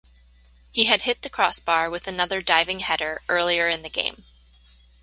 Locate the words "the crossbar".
1.21-1.87